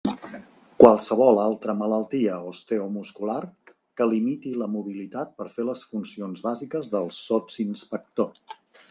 Qualsevol 0.83 1.39
altra 1.41 1.73
malaltia 1.81 2.37
osteomuscular 2.51 3.37
que 3.99 4.07
limiti 4.13 4.55
la 4.63 4.69
mobilitat 4.77 5.37
per 5.43 5.47
fer 5.59 5.67
les 5.69 5.85
funcions 5.91 6.43
bàsiques 6.49 6.91
del 6.97 7.13
sotsinspector. 7.19 8.35